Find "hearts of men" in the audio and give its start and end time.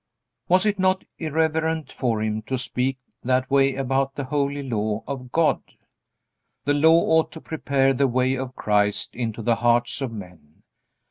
9.57-10.63